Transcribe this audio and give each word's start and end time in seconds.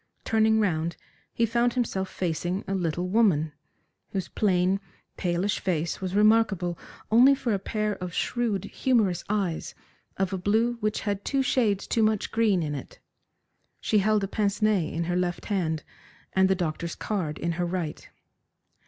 Turning 0.25 0.59
round, 0.59 0.97
he 1.31 1.45
found 1.45 1.73
himself 1.73 2.09
facing 2.09 2.63
a 2.67 2.73
little 2.73 3.07
woman, 3.07 3.51
whose 4.13 4.29
plain, 4.29 4.79
palish 5.15 5.59
face 5.59 6.01
was 6.01 6.15
remarkable 6.15 6.75
only 7.11 7.35
for 7.35 7.53
a 7.53 7.59
pair 7.59 7.93
of 7.97 8.11
shrewd, 8.11 8.65
humorous 8.65 9.23
eyes 9.29 9.75
of 10.17 10.33
a 10.33 10.39
blue 10.39 10.73
which 10.79 11.01
had 11.01 11.23
two 11.23 11.43
shades 11.43 11.85
too 11.85 12.01
much 12.01 12.31
green 12.31 12.63
in 12.63 12.73
it. 12.73 12.97
She 13.79 13.99
held 13.99 14.23
a 14.23 14.27
pince 14.27 14.59
nez 14.59 14.91
in 14.91 15.03
her 15.03 15.15
left 15.15 15.45
hand, 15.45 15.83
and 16.33 16.49
the 16.49 16.55
doctor's 16.55 16.95
card 16.95 17.37
in 17.37 17.51
her 17.51 17.65
right. 17.67 18.09